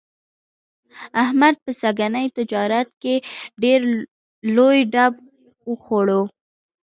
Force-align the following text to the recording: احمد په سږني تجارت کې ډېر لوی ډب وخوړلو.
احمد 1.23 1.55
په 1.63 1.71
سږني 1.81 2.25
تجارت 2.37 2.87
کې 3.01 3.15
ډېر 3.63 3.79
لوی 4.55 4.77
ډب 4.93 5.13
وخوړلو. 5.69 6.21